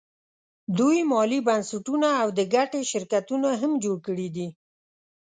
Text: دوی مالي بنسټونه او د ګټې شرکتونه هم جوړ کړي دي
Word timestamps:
دوی 0.77 0.99
مالي 1.11 1.39
بنسټونه 1.47 2.09
او 2.21 2.27
د 2.37 2.39
ګټې 2.53 2.81
شرکتونه 2.91 3.49
هم 3.61 3.71
جوړ 3.83 3.97
کړي 4.07 4.27
دي 4.35 4.47